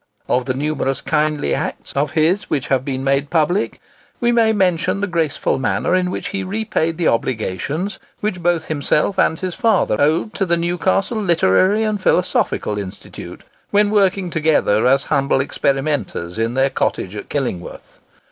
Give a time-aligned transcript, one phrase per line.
[0.27, 3.79] Of the numerous kindly acts of his which have been made public,
[4.19, 9.19] we may mention the graceful manner in which he repaid the obligations which both himself
[9.19, 15.03] and his father owed to the Newcastle Literary and Philosophical Institute, when working together as
[15.03, 17.99] humble experimenters in their cottage at Killingworth.